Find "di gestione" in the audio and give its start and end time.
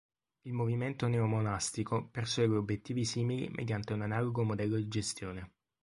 4.77-5.51